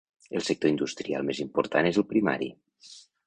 [0.37, 2.51] El sector industrial més important és el primari.